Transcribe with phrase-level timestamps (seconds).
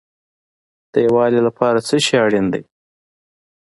[0.91, 2.63] د یووالي لپاره څه شی اړین دی؟